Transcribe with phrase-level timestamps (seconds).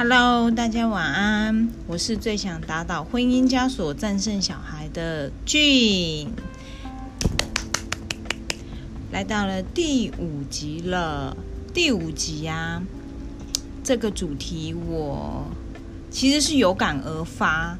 [0.00, 1.70] Hello，大家晚安。
[1.88, 6.30] 我是最想打倒婚姻枷锁、战胜小孩的俊
[9.10, 11.36] 来到了第五集了。
[11.74, 12.80] 第五集啊，
[13.82, 15.44] 这个主题我
[16.12, 17.76] 其实是有感而发，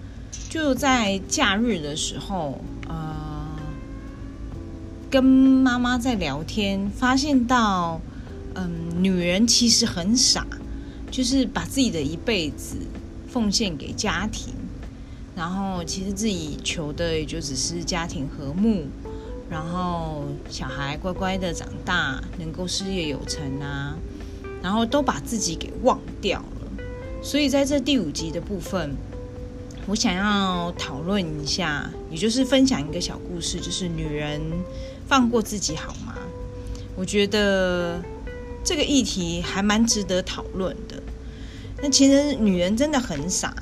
[0.51, 3.47] 就在假日的时候，呃，
[5.09, 8.01] 跟妈妈在聊天，发现到，
[8.55, 10.45] 嗯，女人其实很傻。
[11.11, 12.77] 就是把自己的一辈子
[13.29, 14.53] 奉献给家庭，
[15.35, 18.87] 然后其实自己求的也就只是家庭和睦，
[19.51, 23.97] 然后小孩乖乖的长大，能够事业有成啊，
[24.63, 26.85] 然后都把自己给忘掉了。
[27.23, 28.95] 所以在这第五集的部分，
[29.87, 34.41] 我想要讨论一下，也就是分享一个小故事，就是女人
[35.07, 36.15] 放过自己好吗？
[36.95, 38.01] 我觉得。
[38.65, 41.03] 这个议题还蛮值得讨论的。
[41.81, 43.55] 那其实女人真的很傻，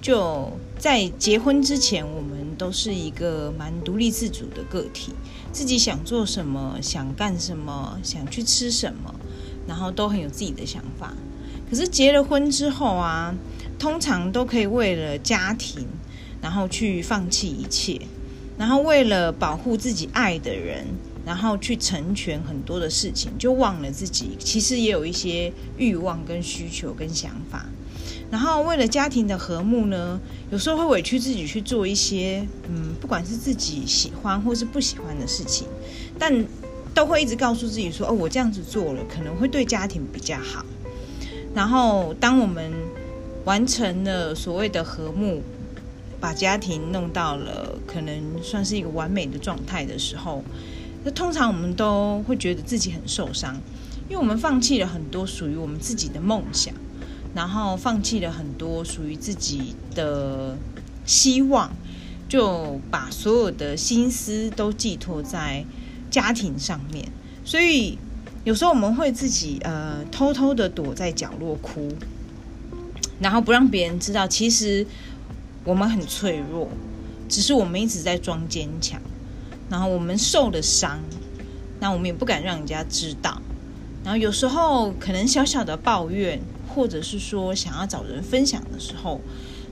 [0.00, 5.12] 就在结婚之前，我们都是一个蛮独立自主的个体，
[5.52, 9.14] 自己想做什么、想干什么、想去吃什么，
[9.66, 11.14] 然后都很有自己的想法。
[11.70, 13.34] 可是结了婚之后啊，
[13.78, 15.86] 通常都可以为了家庭，
[16.42, 17.98] 然后去放弃一切，
[18.58, 20.86] 然后为了保护自己爱的人。
[21.24, 27.66] 然后去成全很多的事情，就忘了自己其实也有一些欲望跟需求跟想法。
[28.30, 30.18] 然后为了家庭的和睦呢，
[30.50, 35.66] 有时候会委屈自己去做一些嗯，不管是自己喜欢或是不喜欢的事情，
[36.18, 36.44] 但
[36.94, 40.64] 都会一直告诉自己说：“哦，我这样子做了，可能会对家庭比较好。”
[41.54, 42.72] 然后当我们
[43.44, 45.42] 完成了所谓的和睦，
[46.18, 50.42] 把家庭弄到了可能算是一个完美的状态的时候。
[51.04, 53.56] 那通常我们都会觉得自己很受伤，
[54.08, 56.72] 因为我们放弃了很多属于我们自己的梦想，
[57.34, 60.56] 然后放弃了很多属于自己的
[61.04, 61.72] 希望，
[62.28, 65.64] 就把所有的心思都寄托在
[66.10, 67.10] 家庭上面。
[67.44, 67.98] 所以
[68.44, 71.88] 有时候我们会自己呃偷偷的躲在角落哭，
[73.18, 74.86] 然后不让别人知道，其实
[75.64, 76.68] 我们很脆弱，
[77.28, 79.00] 只是我们一直在装坚强。
[79.68, 81.00] 然后我们受了伤，
[81.80, 83.40] 那我们也不敢让人家知道。
[84.04, 89.20] 然后有时候可能小小的抱怨，或者是说想要找人分享的时候，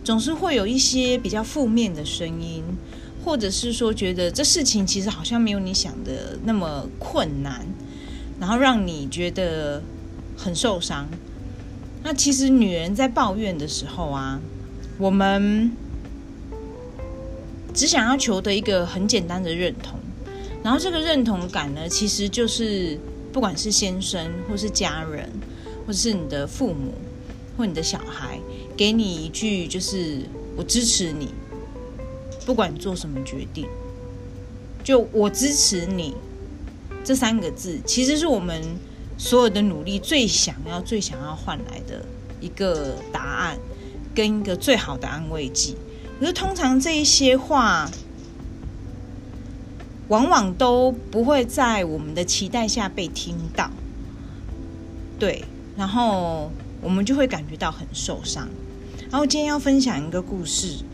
[0.02, 2.62] 总是会有一些比较负面的声音，
[3.24, 7.66] 或者是说觉得这事情其实好像没有你想的那么困难，
[8.38, 9.82] 然后让你觉得
[10.36, 11.08] 很受伤。
[12.02, 14.40] 那其实女人在抱怨的时候啊，
[14.98, 15.72] 我们。
[17.72, 19.98] 只想要求得一个很简单的认同，
[20.62, 22.98] 然后这个认同感呢，其实就是
[23.32, 25.30] 不管是先生，或是家人，
[25.86, 26.94] 或者是你的父母，
[27.56, 28.38] 或你的小孩，
[28.76, 30.18] 给你一句就是
[30.56, 31.28] “我支持你”，
[32.44, 33.66] 不管你做什么决定，
[34.82, 36.14] 就我支持你
[37.04, 38.60] 这三个字，其实是我们
[39.16, 42.04] 所有的努力最想要、最想要换来的
[42.40, 43.58] 一个答案，
[44.14, 45.76] 跟一个最好的安慰剂。
[46.20, 47.90] 可是通常这一些话，
[50.08, 53.70] 往往都不会在我们的期待下被听到，
[55.18, 55.42] 对，
[55.78, 58.46] 然后我们就会感觉到很受伤。
[59.10, 60.84] 然后今天要分享一个故事，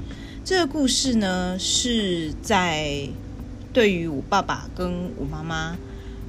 [0.45, 3.09] 这个故事呢是在
[3.73, 5.77] 对于我爸爸跟我妈妈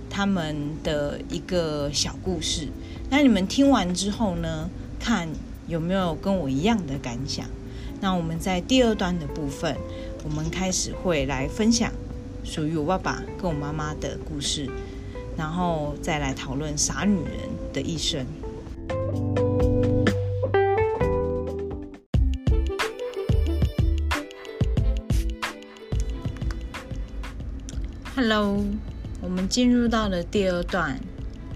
[0.09, 2.69] 他们的一个小故事。
[3.11, 5.29] 那你们听完之后呢，看
[5.67, 7.45] 有没有跟我一样的感想？
[7.99, 9.75] 那我们在第二段的部分，
[10.23, 11.91] 我们开始会来分享
[12.43, 14.69] 属于我爸爸跟我妈妈的故事，
[15.35, 18.25] 然后再来讨论傻女人的一生。
[28.15, 28.63] Hello，
[29.21, 30.99] 我们进入到了第二段。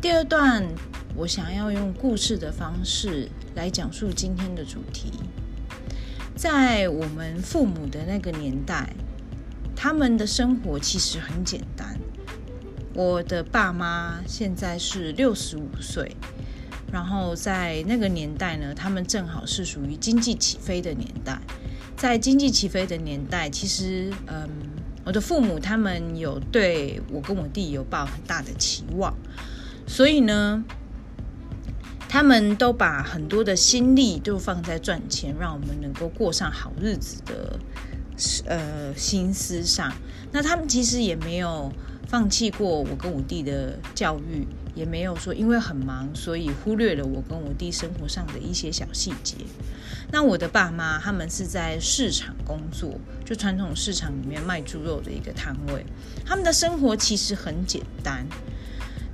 [0.02, 0.68] 第二段，
[1.16, 5.12] 我想要用故事的方式来讲述今天的主题。
[6.36, 8.90] 在我们父母的那个年代，
[9.76, 12.00] 他们的生活其实很简单。
[12.94, 16.16] 我的爸妈现在是六十五岁，
[16.92, 21.40] 然后在那个年代呢，他们正好是属于经济起飞的年代。
[21.96, 24.50] 在经济起飞的年代，其实，嗯，
[25.06, 29.14] 我的父母他们有对我跟我弟有抱很大的期望，
[29.86, 30.66] 所以呢。
[32.12, 37.58] 他们都把很多的心力都放在赚钱，让我们能够过上好日子的
[38.46, 39.94] 呃心思上。
[40.30, 41.72] 那他们其实也没有
[42.10, 49.38] 放弃过我跟我弟的教育，也没有说因为很忙，所以忽略了我跟我弟生活上的一些小细节。
[50.12, 55.86] 那我的爸妈他们是在市场工作，就传统市场里面卖猪肉的一个摊位，
[56.26, 58.28] 他们的生活其实很简单，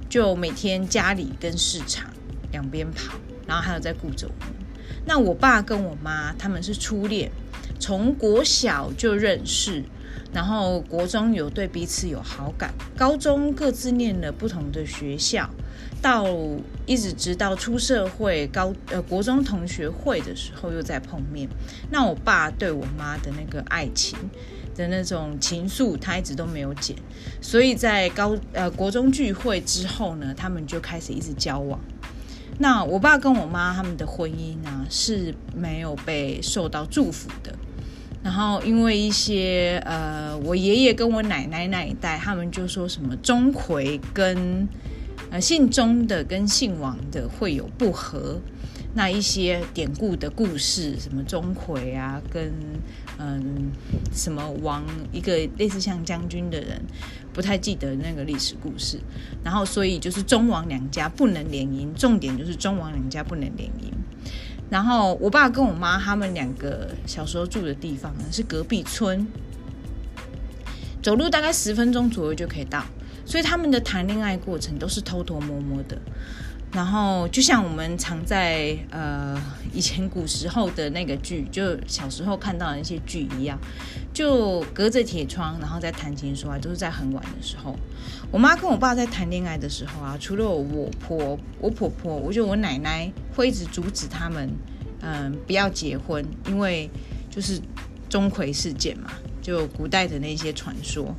[0.09, 2.11] 就每天家里跟市场
[2.51, 3.13] 两边跑，
[3.45, 4.33] 然后还有在顾着我。
[5.05, 7.31] 那我爸跟我妈他们是初恋，
[7.79, 9.83] 从国小就认识。
[10.33, 15.49] 然后国中有对彼此有好感，高中各自念了不同的学校，
[16.01, 16.27] 到
[16.85, 21.47] 一直直到出社会高呃国中同学会的时候又再碰面。
[21.89, 24.19] 那我爸对我妈的那个爱情
[24.75, 26.95] 的那种情愫，他一直都没有减。
[27.41, 31.79] 所以在高呃国中聚会之后呢，他们就开始一直交往。
[32.59, 37.53] 那我爸跟我妈他们的婚姻呢，是没有被受到祝福的。
[38.23, 44.67] 然后因为一些呃，我爷爷跟我奶奶那一代，他们就说什么钟馗跟
[45.29, 48.41] 呃姓钟的跟姓王的会有不和，
[48.95, 52.51] 那一些典故的故事，什么钟馗啊，跟
[53.17, 53.71] 嗯
[54.11, 54.83] 什么王
[55.13, 56.81] 一个类似像将军的人，
[57.37, 58.99] 不太记得那个历史故事。
[59.43, 63.93] 然后所以就是中王两家不能联姻，重点就是中王两家不能联姻。
[64.71, 69.27] 然后我爸跟我妈他们两个小时候住的地方呢，是隔壁村，
[71.03, 72.83] 走路大概十分钟左右就可以到，
[73.23, 76.01] 所以他们的谈恋爱过程都是偷偷摸摸的。
[76.77, 79.35] 然后就像我们常在呃
[79.73, 83.57] 以前古时候的那个剧，就小时候看到的那些剧一样，
[84.13, 87.75] 就隔着铁窗，然后在谈情说爱，都是在很晚的时候。
[88.29, 94.47] 我妈跟我爸在谈恋爱的时候啊，除了我婆、我婆婆，我觉得我奶奶会一直阻止他们，
[95.01, 96.87] 嗯，不要结婚，因为
[97.31, 97.59] 就是
[98.07, 99.09] 钟馗事件嘛，
[99.41, 101.15] 就古代的那些传说。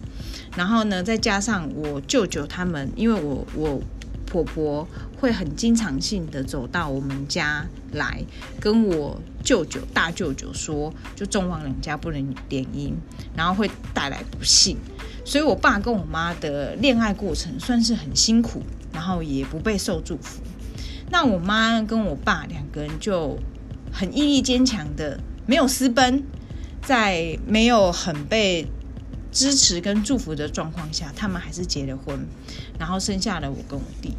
[0.57, 3.83] 然后呢，再加上我舅舅他们，因为我我。
[4.31, 4.87] 婆婆
[5.21, 8.23] 会很经常性的走到我们家来，
[8.61, 12.93] 跟我舅舅、大舅舅说，就钟王两家不能联姻，
[13.37, 14.77] 然后会带来不幸。
[15.25, 18.63] 所以，我爸跟我妈的恋爱过程算是很辛苦，
[18.93, 20.41] 然后也不被受祝福。
[21.11, 23.39] 那我妈跟我爸两个人就
[23.93, 26.23] 很毅力坚强的，没有私奔，
[26.83, 28.67] 在没有很被
[29.31, 32.27] 支持跟祝福的状况下，他们还是结了婚，
[32.79, 34.15] 然后生下了我跟我弟。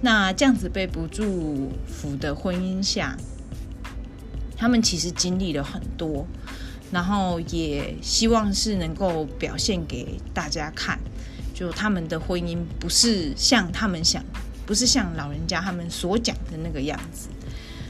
[0.00, 3.16] 那这样子被不祝福的婚姻下，
[4.56, 6.26] 他们其实经历了很多，
[6.92, 10.98] 然后也希望是能够表现给大家看，
[11.54, 14.22] 就他们的婚姻不是像他们想，
[14.66, 17.28] 不是像老人家他们所讲的那个样子。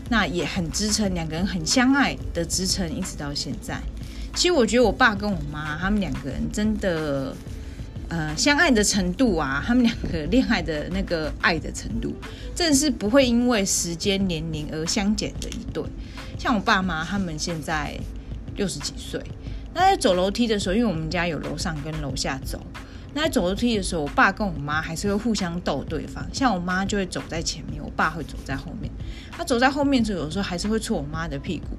[0.08, 3.82] 那也很支撑两个人很相爱的支撑，一直到现在。
[4.36, 7.34] 其实我觉得我爸跟我妈他们两个人真的，
[8.08, 12.14] 呃，相爱的程度啊，他们两个恋爱的那个爱的程度，
[12.54, 15.82] 真的是不会因为时间年龄而相减的一对。
[16.38, 17.98] 像我爸妈他们现在
[18.54, 19.20] 六十几岁，
[19.74, 22.60] 那在走楼梯的时候，因为我们家有楼上跟楼下走，
[23.12, 26.24] 那在走楼梯的时候，我爸跟我妈还是会互相逗对方。
[26.32, 28.88] 像我妈就会走在前面，我爸会走在后面。
[29.32, 31.76] 他走在后面的时候，有时候还是会戳我妈的屁股。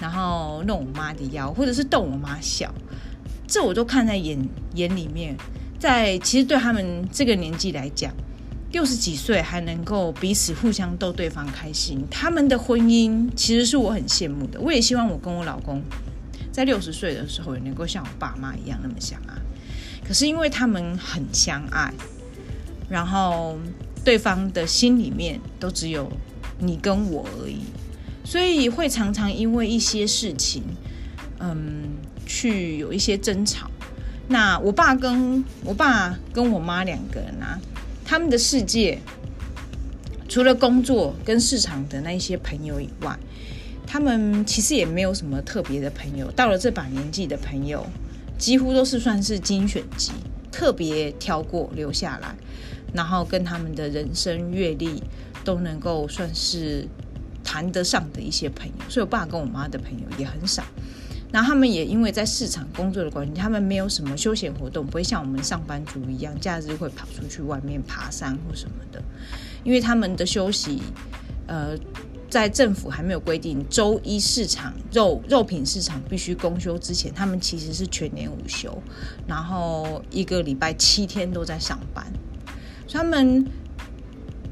[0.00, 2.72] 然后弄我妈的腰，或者是逗我妈笑，
[3.46, 4.38] 这我都看在眼
[4.74, 5.36] 眼里面。
[5.78, 8.12] 在其实对他们这个年纪来讲，
[8.72, 14.60] 六十几岁还能够彼此互相逗对方开心，他们的婚姻其实是我很羡慕的。
[14.60, 15.82] 我也希望我跟我老公
[16.50, 19.34] 在六十岁的时候也能够像我爸妈一样那么相爱。
[20.06, 21.92] 可是因为他们很相爱，
[22.88, 23.58] 然后
[24.04, 26.10] 对方的心里面都只有
[26.58, 27.58] 你跟我而已。
[28.24, 30.62] 所以会常常因为一些事情，
[31.40, 31.84] 嗯，
[32.26, 33.70] 去有一些争吵。
[34.28, 37.60] 那我爸跟我爸跟我妈两个人啊，
[38.04, 38.98] 他们的世界
[40.28, 43.18] 除了工作跟市场的那一些朋友以外，
[43.86, 46.30] 他们其实也没有什么特别的朋友。
[46.32, 47.86] 到了这把年纪的朋友，
[48.38, 50.12] 几乎都是算是精选集，
[50.50, 52.34] 特别挑过留下来，
[52.92, 55.02] 然后跟他们的人生阅历
[55.44, 56.88] 都能够算是。
[57.46, 60.64] 谈得上的一些朋友，所以我爸跟我妈的朋友也很少。
[61.34, 69.02] 那他们也因为在市场工作的关系，他们没有什么休闲活动，不会像我们上班族一样，假日会跑出去外面爬山或什么的。
[69.64, 70.80] 因为他们的休息，
[71.48, 71.76] 呃，
[72.30, 78.80] 在政府还没有规定周一市场肉肉品市场必须公休之前，他们其实是全年无休，
[79.26, 82.06] 然后一个礼拜七天都在上班。
[82.86, 83.44] 所以他们。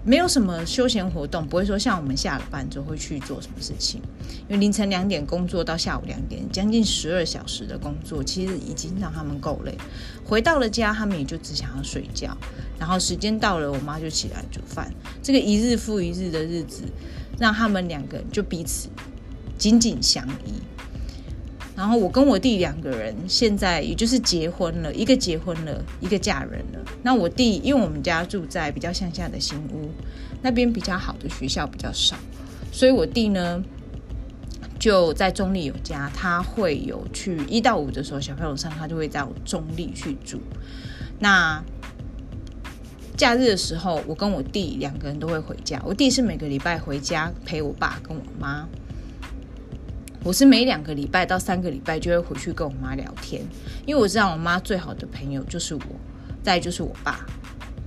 [0.04, 4.00] 没有什么休闲活动，不会说像我们下了班之后会去做什么事情。
[4.48, 9.78] 因为凌晨两点工作到下午两点，将近十二小时的工作，其实已经让他们够累。
[10.24, 12.36] 回到了家，他们也就只想要睡觉。
[12.80, 14.92] 然后时间到了，我妈就起来煮饭。
[15.22, 16.82] 这个一日复一日的日子，
[17.38, 18.88] 让他们两个就彼此
[19.56, 20.54] 紧紧相依。
[21.74, 26.78] 然后我跟我弟两个人现在也就是结婚了，一个结婚了，一个嫁人了。
[27.02, 29.90] 那我弟因为我们家住在比较乡下的新屋，
[30.42, 32.14] 那边比较好的学校比较少，
[32.70, 33.64] 所以我弟呢
[34.78, 40.40] 就在中立有家，他会有去一到五的时候小朋友上他就会在中立去住。
[41.18, 41.62] 那
[43.16, 45.80] 假日的时候，我跟我弟两个人都会回家。
[45.84, 48.68] 我弟是每个礼拜回家陪我爸跟我妈。
[50.24, 53.42] 我是每两个礼拜到三个礼拜就会回去跟我妈聊天，
[53.84, 55.82] 因为我知道我妈最好的朋友就是我，
[56.44, 57.26] 再就是我爸。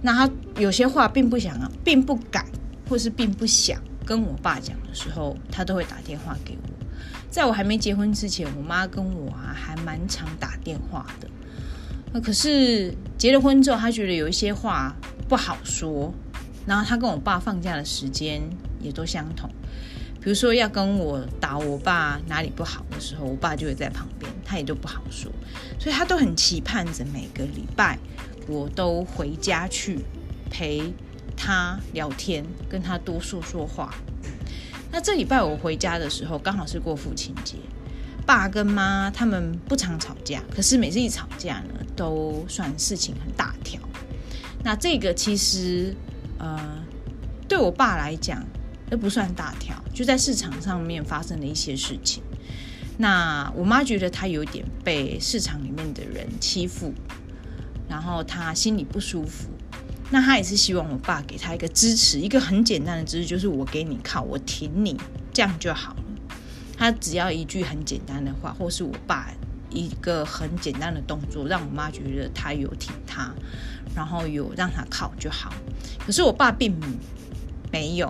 [0.02, 2.46] 那他有些话并不想啊，并不敢，
[2.90, 6.70] 或是并不想跟我爸讲的时候，他都会打电话给我。
[7.30, 11.30] 在我还没结婚之前，我妈跟我啊还蛮常打电话的。
[12.12, 14.94] 那可是结了婚之后，她觉得有一些话
[15.30, 16.14] 不好说，
[16.66, 18.42] 然后她跟我爸放假的时间
[18.82, 19.50] 也都相同。
[20.26, 25.32] 比如说要跟我打我爸哪里不好的时候，我爸就会在旁边，他也就不好说，
[25.80, 28.00] 所以他都很期盼着每个礼拜
[28.48, 30.00] 我都回家去
[30.50, 30.92] 陪
[31.38, 33.94] 他聊天，跟他多说说话。
[34.92, 37.58] 那这礼拜我回家的时候，刚好是过父亲节，
[38.26, 43.80] 爸跟妈他们不常吵架，可是每次一吵架呢，都算事情很大条。
[44.64, 45.96] 那这个其实
[46.40, 46.84] 呃，
[47.48, 48.44] 对我爸来讲。
[48.90, 52.22] 都不算大条，就在市场上面发生了一些事情。
[52.98, 56.94] 那我妈觉得她有点被市场里面的人欺负，
[57.90, 59.50] 然后她心里不舒服。
[60.12, 64.96] 那她也是希望我爸给她一个支持，一个很简单的支持，就是我给你靠，我挺你，
[65.34, 66.04] 这样就好了。
[66.78, 69.30] 她只要一句很简单的话，或是我爸
[69.70, 73.34] 一个很简单的动作，让我妈觉得她有挺她，
[73.96, 75.52] 然后有让她靠就好。
[76.06, 76.74] 可是我爸并
[77.72, 78.10] 没有。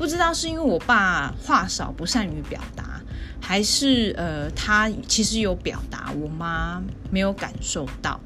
[0.00, 3.02] 不知道是因为我爸话少不善于表达，
[3.38, 8.18] 还是呃他其实有表达，我妈没有感受到，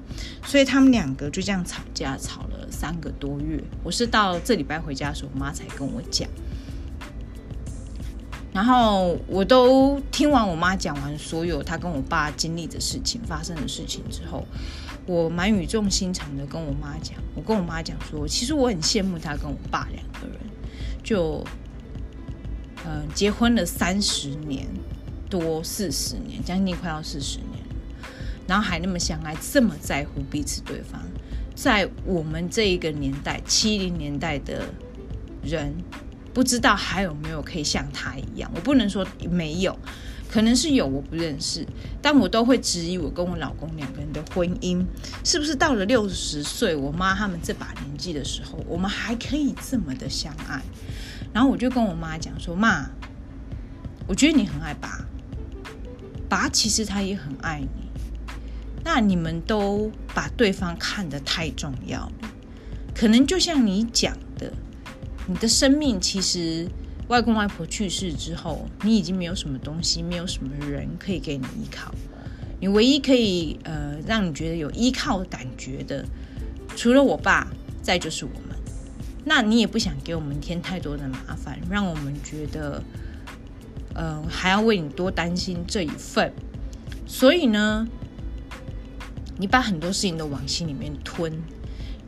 [0.44, 3.60] 所以他们两个就这样吵架，吵了三个多月。
[3.82, 6.28] 我是到这礼拜回家的时候，我妈才跟我讲。
[8.52, 14.46] 然后我都听完我妈讲完所有她跟我爸经历的事情、发生的事情之后，
[15.06, 20.38] 我蛮语重心长的跟我妈讲，我跟我妈讲说，其实我很羡慕她跟我爸两个人，
[21.02, 21.44] 就。
[22.86, 24.66] 嗯，结婚了三十年
[25.30, 27.62] 多，四十年，将近快要四十年，
[28.46, 31.00] 然后还那么相爱，这么在乎彼此对方，
[31.54, 34.66] 在我们这一个年代，七零年代的
[35.42, 35.74] 人，
[36.34, 38.50] 不知道还有没有可以像他一样？
[38.54, 39.78] 我不能说没有，
[40.28, 41.66] 可能是有，我不认识，
[42.02, 44.84] 但我都会质疑我跟我老公两个人的婚姻，
[45.24, 50.60] 是不是到了六十岁，我妈他们这把年纪的时候，我们还可以这么的相爱？
[51.34, 52.88] 然后我就跟我妈讲说：“妈，
[54.06, 55.04] 我觉得你很爱爸，
[56.28, 57.90] 爸其实他也很爱你。
[58.84, 62.30] 那你们都把对方看得太重要了，
[62.94, 64.52] 可能就像你讲的，
[65.26, 66.68] 你的生命其实
[67.08, 71.92] 外公外婆去世之后，你已经没有什么东西，没有什么人可以给你依靠。
[72.60, 76.06] 你唯一可以呃让你觉得有依靠的感觉的，
[76.76, 77.48] 除了我爸，
[77.82, 78.53] 再就是我们。”
[79.24, 82.82] 那你也不想给我们添太多的麻烦，让我们觉得，
[83.94, 86.30] 呃，还要为你多担心这一份。
[87.06, 87.88] 所以呢，
[89.38, 91.32] 你把很多事情都往心里面吞。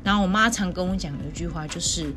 [0.05, 2.13] 然后我妈常跟我讲的一句话就是，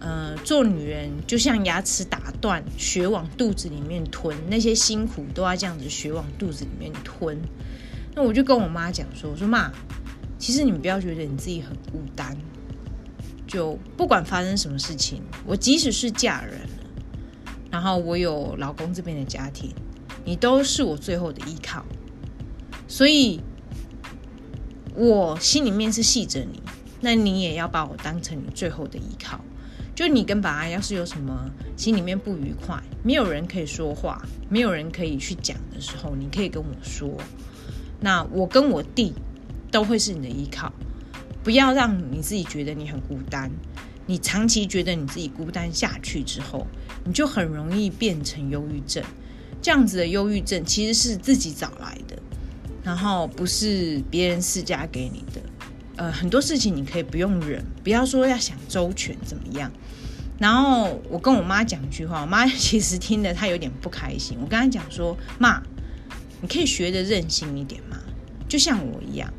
[0.00, 7.36] 呃，做女人就像牙齿打断，血往肚子里面吞，那些辛苦都要这样子血往肚子里面吞。
[8.14, 9.72] 那我就跟我妈讲说，我说妈，
[10.38, 12.36] 其实你不要觉得你自己很孤单。
[13.52, 16.68] 就不管发生什么事情，我即使是嫁人了，
[17.70, 19.70] 然后我有老公这边的家庭，
[20.24, 21.84] 你都是我最后的依靠。
[22.88, 23.40] 所以，
[24.94, 26.62] 我心里面是系着你，
[27.02, 29.38] 那你也要把我当成你最后的依靠。
[29.94, 37.10] 就你跟爸爸要是有什么心里面不愉快，没有人可以说话，没有人可以去讲的时候，你可以跟我说。
[38.00, 39.12] 那我跟我弟
[39.70, 40.72] 都会是你的依靠。
[41.42, 43.50] 不要让你自己觉得你很孤单，
[44.06, 46.66] 你长期觉得你自己孤单下去之后，
[47.04, 49.02] 你就很容易变成忧郁症。
[49.60, 52.16] 这样子的忧郁症其实是自己找来的，
[52.82, 55.40] 然后不是别人施加给你的。
[55.96, 59.70] 呃，很多事情你可以不用忍，不要说要想周全怎么样，
[60.38, 64.36] 然后我跟我妈讲一句话，我妈其实听得她有点不开心。
[64.40, 65.62] 我跟她讲说：“妈，
[66.40, 67.98] 你可以学的任性一点嘛，
[68.48, 69.32] 就像我一样，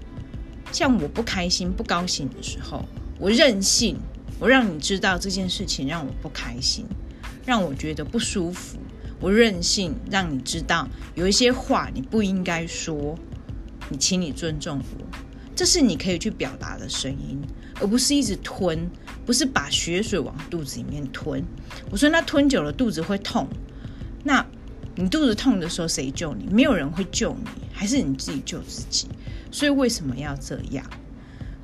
[0.74, 2.84] 像我不开心、不高兴的时候，
[3.18, 3.98] 我任性，
[4.40, 6.86] 我让你知道这件事情让我不开心，
[7.46, 8.78] 让我觉得不舒服。
[9.22, 13.18] 我任性，让你知道有一些话你不应该说，
[13.88, 15.06] 你请你尊重我，
[15.56, 17.40] 这是你可以去表达的声音，
[17.80, 18.90] 而不是一直吞。”
[19.26, 21.42] 不是把血水往肚子里面吞，
[21.90, 23.48] 我说那吞久了肚子会痛，
[24.22, 24.46] 那
[24.96, 26.46] 你肚子痛的时候谁救你？
[26.52, 29.08] 没有人会救你，还是你自己救自己？
[29.54, 30.84] 所以为什么要这样？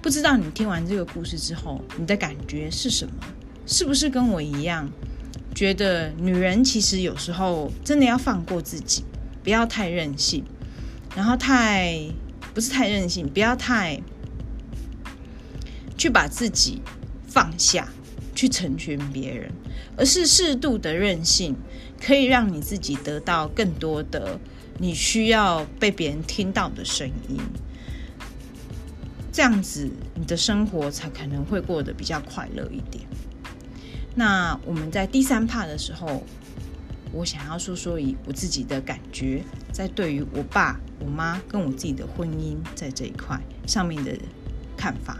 [0.01, 3.13] 不知道你听完这个故事之后，你的感觉是什么？
[3.65, 4.89] 是不是跟我一样，
[5.53, 9.03] 觉得女人其实有时候真的要放过自己，
[9.43, 10.46] 不要太任性，
[11.15, 12.00] 然后太
[12.53, 14.00] 不是太任性，不要太
[15.98, 16.81] 去把自己。
[17.31, 17.88] 放下
[18.34, 19.51] 去成全别人，
[19.96, 21.55] 而是适度的任性，
[22.03, 24.39] 可以让你自己得到更多的
[24.79, 27.38] 你需要被别人听到的声音。
[29.39, 33.05] 这样子，你的生活才可能会过得比较快乐一点。
[34.13, 36.22] 那我们在第三趴的时候，
[37.13, 39.41] 我想要说说以我自己的感觉，
[39.72, 44.12] 在对于我爸、我妈跟我自己的婚姻在这一块上面的
[44.75, 45.17] 看法。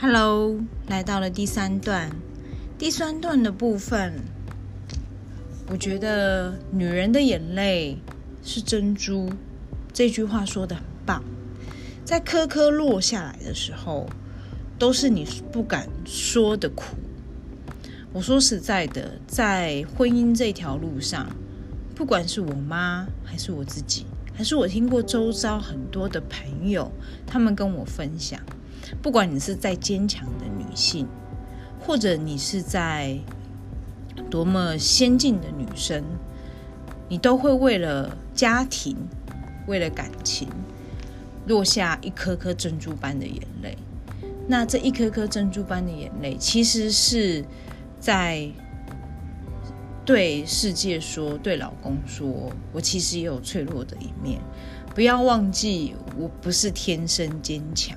[0.00, 0.58] Hello，
[0.92, 2.10] 来到了第三段。
[2.78, 4.12] 第三段的部分，
[5.70, 7.96] 我觉得女人的眼泪
[8.44, 9.30] 是珍珠，
[9.90, 11.24] 这句话说的很棒。
[12.04, 14.06] 在颗颗落下来的时候，
[14.78, 16.94] 都是你不敢说的苦。
[18.12, 21.26] 我说实在的，在婚姻这条路上，
[21.94, 26.92] 不管是我妈，还是我自己，还是我听过周遭很多的朋友，
[27.26, 28.38] 他们跟我分享。
[29.00, 31.06] 不管你是在坚强的女性，
[31.80, 33.18] 或者你是在
[34.30, 36.04] 多么先进的女生，
[37.08, 38.96] 你都会为了家庭、
[39.66, 40.48] 为了感情，
[41.46, 43.76] 落下一颗颗珍珠般的眼泪。
[44.48, 47.44] 那这一颗颗珍珠般的眼泪，其实是
[48.00, 48.50] 在
[50.04, 54.40] 对世界说、对老公说：“我其实也有脆弱的一面，
[54.96, 57.96] 不要忘记，我不是天生坚强。”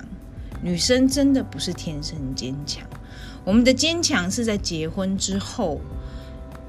[0.62, 2.82] 女生真的不是天生坚强，
[3.44, 5.80] 我们的坚强是在结婚之后，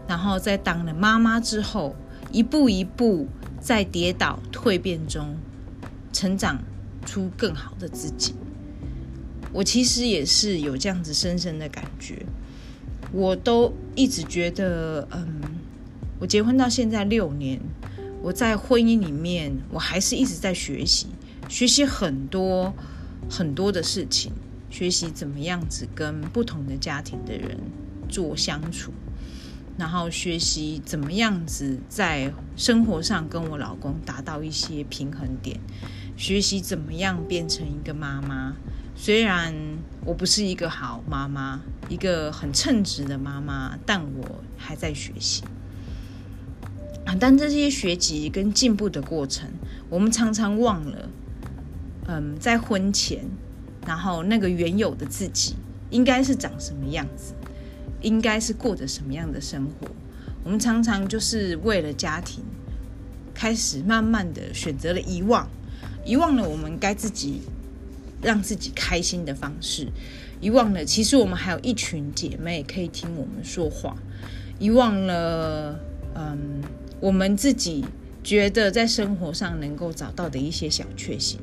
[0.08, 1.96] 然后在当了妈妈之后，
[2.32, 3.28] 一步一步
[3.60, 5.36] 在跌倒蜕变中
[6.14, 6.60] 成长
[7.06, 8.36] 出更好的自己。
[9.54, 12.26] 我其实也是有这样子深深的感觉，
[13.12, 15.42] 我都一直觉得，嗯，
[16.20, 17.60] 我结婚到现在六年，
[18.22, 21.08] 我在婚姻里面，我还是一直在学习，
[21.48, 22.74] 学习很多。
[23.30, 24.32] 很多的事情，
[24.70, 27.58] 学习怎么样子跟不同的家庭的人
[28.10, 28.92] 做相处，
[29.78, 35.60] 然后学习怎么样子在生活上跟我老公达到一些平衡点，
[36.16, 38.56] 学习怎么样变成一个妈妈。
[38.96, 39.54] 虽然
[40.04, 45.44] 我不是一个好妈妈，一个很称职的妈妈，但我还在学习。
[47.20, 49.50] 但这些学习跟进步的过程，
[49.90, 51.10] 我们常常忘了。
[52.10, 53.26] 嗯，在婚前，
[53.86, 55.56] 然后那个原有的自己
[55.90, 57.34] 应该是长什么样子，
[58.02, 59.88] 应该是过着什么样的生活。
[60.46, 62.42] 我们常常就是为了家庭，
[63.34, 65.50] 开始慢慢的选择了遗忘，
[66.06, 67.42] 遗忘了我们该自己
[68.22, 69.90] 让自己开心的方式，
[70.40, 73.98] 遗忘了其实我们还有一群姐妹可以听我们说话，
[74.60, 75.78] 遗忘了
[76.16, 76.62] 嗯，
[77.02, 77.84] 我们自己。
[78.28, 81.40] 觉得在生活上能够找到的一些小确幸，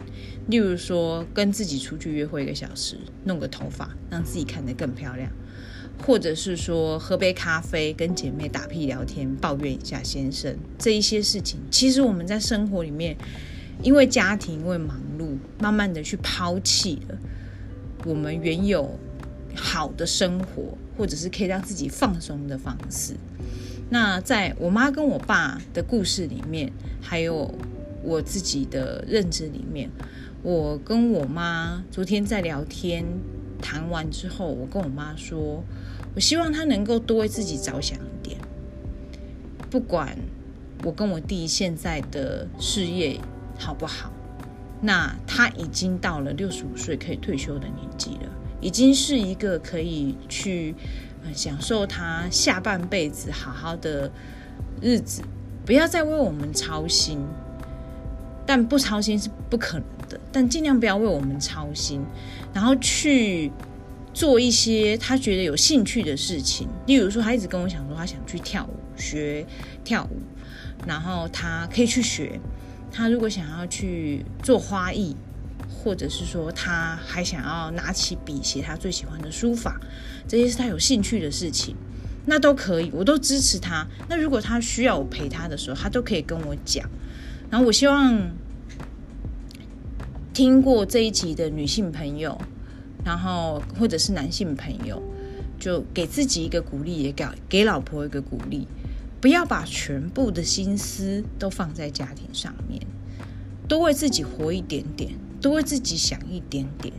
[0.49, 5.31] 例如说跟自己出去约会一个小时，弄个头发，让自己看得更漂亮，
[6.05, 13.17] 或者是说喝杯咖啡，跟姐妹打屁聊天，抱怨一下先生，这一些事情，其实我们在生活里面，
[13.83, 17.17] 因为家庭，因为忙碌，慢慢的去抛弃了
[18.05, 19.01] 我们原有
[19.57, 23.15] 好的生活，或者是可以让自己放松的方式。
[23.95, 27.55] 那在我妈跟我爸的故事里面，还有
[28.03, 29.89] 我自己的认知里面，
[30.43, 33.07] 我跟我妈昨天在聊天
[33.63, 35.63] 谈完之后，我跟我妈说，
[36.13, 38.37] 我希望她能够多为自己着想一点。
[39.71, 40.19] 不管
[40.83, 43.21] 我跟我弟现在的事业
[43.57, 44.13] 好不好，
[44.81, 48.29] 那他已经到了六十五岁可以退休的年纪了，
[48.61, 50.75] 已经是一个可以去。
[51.33, 54.11] 享受他下半辈子好好的
[54.81, 55.23] 日子
[55.65, 57.19] 不要再为我们操心。
[58.47, 62.05] 但不操心是不可能的，但尽量不要为我们操心，
[62.53, 63.51] 然后去
[64.13, 66.69] 做一些他觉得有兴趣的事情。
[66.87, 69.47] 例如说，他一直跟我讲说他想去跳舞，学
[69.83, 70.21] 跳舞，
[70.87, 72.39] 然后他可以去学。
[72.93, 75.17] 他如果想要去做花艺，
[75.85, 79.79] 或者是说他还想要拿起笔写他最喜欢的书法，
[80.27, 81.77] 这些是他有兴趣的事情，
[82.25, 83.87] 那都可以，我都支持他。
[84.09, 86.89] 那如果他需要我陪他的时候，他都可以跟我讲。
[87.51, 88.31] 然后我希望
[90.33, 92.41] 听过这一集的女性朋友，
[93.05, 95.01] 然后或者是男性朋友，
[95.61, 98.67] 就给自己一个鼓励，也给给老婆一个鼓励，
[99.21, 102.81] 不要把全部的心思都放在家庭上面，
[103.69, 105.13] 多为自己活一点点，
[105.45, 106.95] 多为自己想一点点，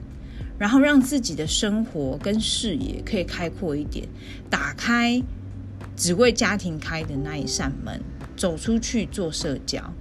[0.59, 4.07] 然后让自己的生活跟视野可以开阔一点，
[4.51, 5.19] 打开
[5.95, 7.99] 只为家庭开的那一扇门，
[8.37, 9.91] 走出去做社交。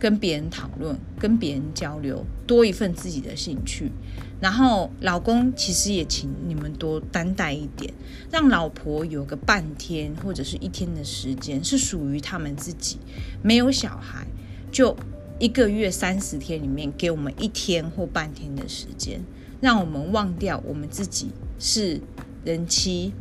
[0.00, 3.92] 跟别人讨论，跟别人交流，多一份自己的兴趣。
[4.40, 7.94] 然后，老公其实也请你们多担待一点，
[8.32, 12.98] 让老婆有个半天或者是一天的时间是属于他们自己。
[13.44, 14.26] 没有小孩，
[14.72, 14.96] 就
[15.38, 19.20] 一个月三十天里面给我们一天或半天的时间，
[19.60, 22.00] 让我们忘掉我们自己是
[22.44, 23.12] 人妻、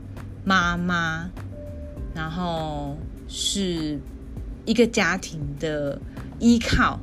[0.43, 1.30] 妈妈，
[2.13, 2.97] 然后
[3.28, 4.00] 是
[4.65, 6.00] 一个家庭的。
[6.43, 7.00] 依靠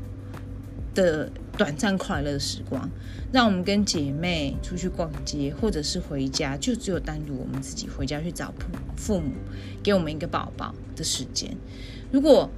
[0.96, 2.90] 的短暂快乐时光，
[3.30, 8.66] 让我们跟姐妹出去逛街，或者是回家，就只有单独我们自己回家去找父
[8.96, 9.30] 父母，
[9.80, 11.56] 给我们一个宝宝的时间。
[12.10, 12.50] 如果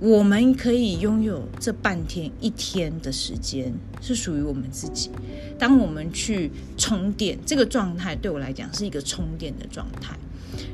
[0.00, 5.10] 我们可以拥有这半天、一天的时间，是属于我们自己。
[5.58, 10.16] 当我们去充电，这个状态对我来讲是一个充电的状态，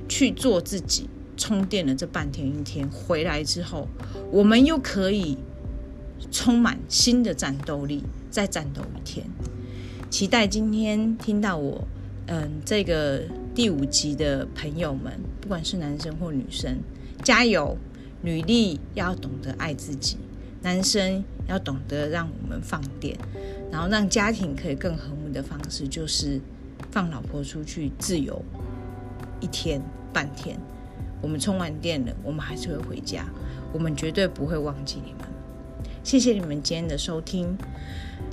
[0.08, 1.08] 去做自己。
[1.37, 3.88] 充电了这半天一天，回来之后，
[4.30, 5.37] 我们又可以
[6.30, 9.26] 充满新的战斗力，再战斗一天。
[10.08, 11.88] 期待今天听到我，
[12.28, 16.78] 嗯，这个第五集的朋友们，不管是男生或女生，
[17.24, 17.76] 加油！
[18.24, 20.16] 女力要懂得爱自己，
[20.62, 23.14] 男生要懂得让我们放电，
[23.70, 26.40] 然后让家庭可以更和睦的方式，就是
[26.90, 28.42] 放老婆出去自由
[29.40, 29.78] 一天
[30.10, 30.58] 半天。
[31.20, 33.26] 我们充完电了，我们还是会回家。
[33.74, 35.28] 我们绝对不会忘记你们。
[36.02, 37.54] 谢谢你们今天的收听。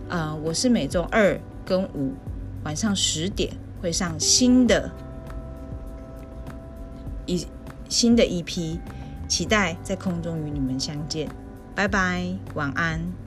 [0.08, 2.14] 呃，我是每周二跟五
[2.64, 3.52] 晚上十点
[3.82, 4.90] 会上新的
[7.26, 7.46] 一
[7.90, 8.80] 新的一批，
[9.32, 11.30] 期待在空中与你们相见。
[11.74, 13.21] 拜拜，晚安。